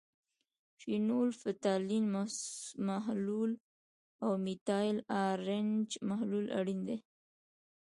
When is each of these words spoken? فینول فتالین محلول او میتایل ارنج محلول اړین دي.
فینول 0.79 1.29
فتالین 1.41 2.05
محلول 2.87 3.51
او 4.23 4.31
میتایل 4.45 4.97
ارنج 5.25 5.87
محلول 6.09 6.45
اړین 6.59 6.79
دي. 6.87 6.97